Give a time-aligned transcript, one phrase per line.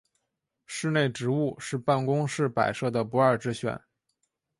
[0.65, 3.79] 室内植物是办公室摆设的不二之选。